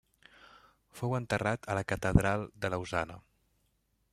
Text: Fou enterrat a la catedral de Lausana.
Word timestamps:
Fou 0.99 1.13
enterrat 1.17 1.69
a 1.73 1.75
la 1.79 1.83
catedral 1.91 2.47
de 2.65 2.73
Lausana. 2.75 3.19